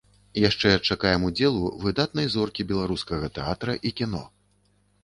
Яшчэ 0.43 0.69
чакаем 0.87 1.27
удзелу 1.27 1.69
выдатнай 1.83 2.27
зоркі 2.37 2.67
беларускага 2.73 3.31
тэатра 3.39 3.79
і 3.87 3.95
кіно! 4.03 4.29